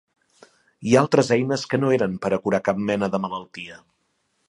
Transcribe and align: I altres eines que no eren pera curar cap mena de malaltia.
I 0.91 0.95
altres 1.01 1.29
eines 1.37 1.67
que 1.73 1.81
no 1.83 1.93
eren 1.99 2.17
pera 2.25 2.43
curar 2.47 2.63
cap 2.71 2.83
mena 2.91 3.15
de 3.17 3.25
malaltia. 3.27 3.83